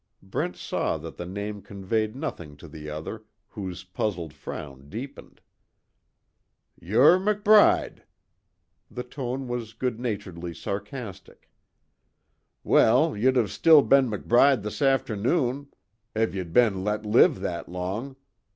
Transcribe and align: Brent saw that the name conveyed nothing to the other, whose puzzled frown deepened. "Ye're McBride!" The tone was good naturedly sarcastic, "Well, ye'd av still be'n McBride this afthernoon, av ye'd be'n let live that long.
Brent 0.23 0.55
saw 0.55 0.97
that 0.97 1.17
the 1.17 1.27
name 1.27 1.61
conveyed 1.61 2.15
nothing 2.15 2.57
to 2.57 2.67
the 2.67 2.89
other, 2.89 3.23
whose 3.49 3.83
puzzled 3.83 4.33
frown 4.33 4.89
deepened. 4.89 5.41
"Ye're 6.75 7.19
McBride!" 7.19 7.99
The 8.89 9.03
tone 9.03 9.47
was 9.47 9.73
good 9.73 9.99
naturedly 9.99 10.55
sarcastic, 10.55 11.51
"Well, 12.63 13.15
ye'd 13.15 13.37
av 13.37 13.51
still 13.51 13.83
be'n 13.83 14.09
McBride 14.09 14.63
this 14.63 14.81
afthernoon, 14.81 15.67
av 16.17 16.33
ye'd 16.33 16.51
be'n 16.51 16.83
let 16.83 17.05
live 17.05 17.39
that 17.41 17.69
long. 17.69 18.15